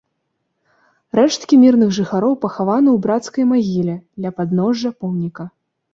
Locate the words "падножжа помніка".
4.41-5.43